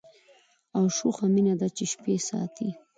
او 0.77 0.83
شوخه 0.97 1.25
مینه 1.33 1.53
ده 1.59 1.67
چي 1.75 1.85
شپې 1.91 2.15
ساتي 2.27 2.69